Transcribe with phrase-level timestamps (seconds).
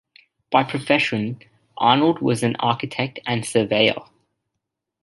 [0.49, 1.43] By profession,
[1.77, 4.01] Arnold was an architect and surveyor.